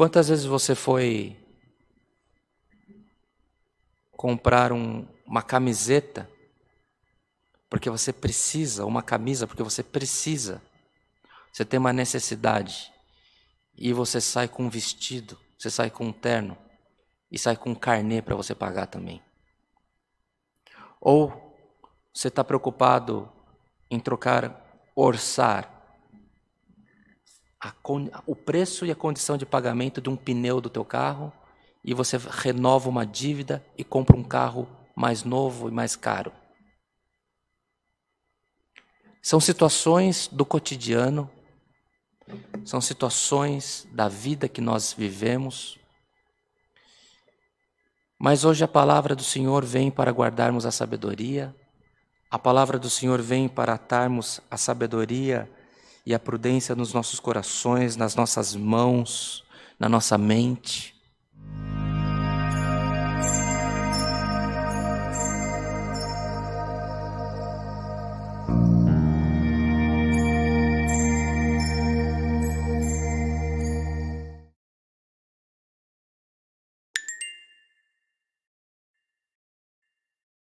[0.00, 1.36] Quantas vezes você foi
[4.12, 6.26] comprar um, uma camiseta?
[7.68, 10.62] Porque você precisa, uma camisa porque você precisa,
[11.52, 12.90] você tem uma necessidade.
[13.76, 16.56] E você sai com um vestido, você sai com um terno
[17.30, 19.22] e sai com um carnê para você pagar também.
[20.98, 21.54] Ou
[22.10, 23.30] você está preocupado
[23.90, 24.64] em trocar,
[24.96, 25.79] orçar
[27.60, 27.74] a,
[28.26, 31.32] o preço e a condição de pagamento de um pneu do teu carro
[31.84, 36.32] e você renova uma dívida e compra um carro mais novo e mais caro.
[39.22, 41.30] São situações do cotidiano,
[42.64, 45.78] são situações da vida que nós vivemos.
[48.18, 51.54] Mas hoje a palavra do Senhor vem para guardarmos a sabedoria,
[52.30, 55.50] a palavra do Senhor vem para atarmos a sabedoria
[56.04, 59.44] e a prudência nos nossos corações, nas nossas mãos,
[59.78, 60.94] na nossa mente.